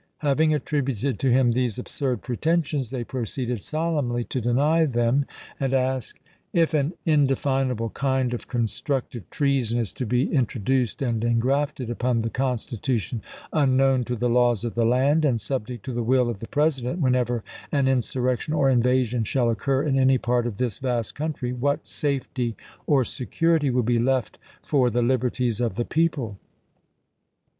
[0.25, 5.27] Having attributed to him these absurd pretensions, they proceeded solemnly to deny them,
[5.59, 6.19] and ask:
[6.53, 12.23] If an indefinable kind of constructive treason is to be in troduced and engrafted upon
[12.23, 13.21] the Constitution
[13.53, 16.51] unknown to the laws of the land and subject to the will of the" Annual
[16.53, 21.13] President, whenever an insurrection or invasion shall cycio^ occur in any part of this vast
[21.13, 22.55] country, what safety
[22.87, 23.07] or isSTpfsos.
[23.15, 26.39] security will be left for the liberties of the people